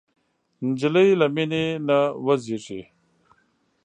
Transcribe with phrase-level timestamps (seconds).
[0.67, 2.81] نجلۍ له مینې نه وږيږي.